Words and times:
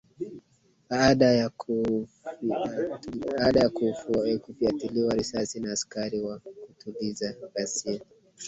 aada 0.91 1.31
ya 1.31 1.49
kufiatuliwa 3.69 5.13
risasi 5.15 5.59
na 5.59 5.71
askari 5.71 6.21
wa 6.21 6.39
kutuliza 6.67 7.35
ghasia 7.55 8.01